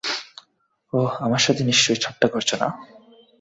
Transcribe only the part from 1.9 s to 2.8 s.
ঠাট্টা করছো, না?